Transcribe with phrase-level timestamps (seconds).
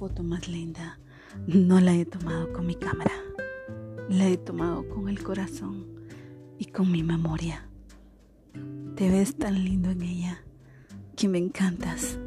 [0.00, 0.98] foto más linda
[1.46, 3.12] no la he tomado con mi cámara,
[4.08, 5.84] la he tomado con el corazón
[6.58, 7.68] y con mi memoria.
[8.96, 10.42] Te ves tan lindo en ella
[11.16, 12.18] que me encantas.